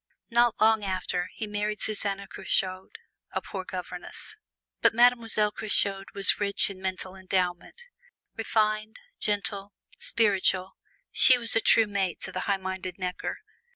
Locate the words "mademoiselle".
4.95-5.51